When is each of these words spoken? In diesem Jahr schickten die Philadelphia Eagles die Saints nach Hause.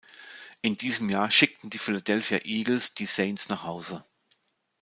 In 0.63 0.79
diesem 0.79 1.09
Jahr 1.11 1.29
schickten 1.29 1.69
die 1.69 1.77
Philadelphia 1.77 2.39
Eagles 2.43 2.95
die 2.95 3.05
Saints 3.05 3.49
nach 3.49 3.65
Hause. 3.65 4.03